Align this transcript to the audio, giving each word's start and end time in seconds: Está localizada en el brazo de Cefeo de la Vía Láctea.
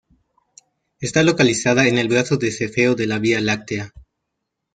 Está 0.99 1.21
localizada 1.21 1.85
en 1.87 1.99
el 1.99 2.07
brazo 2.07 2.37
de 2.37 2.51
Cefeo 2.51 2.95
de 2.95 3.05
la 3.05 3.19
Vía 3.19 3.39
Láctea. 3.39 3.93